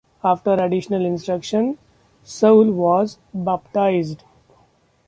After 0.23 0.53
additional 0.55 1.05
instruction, 1.05 1.77
Saul 2.23 2.71
was 2.71 3.19
baptized. 3.35 4.23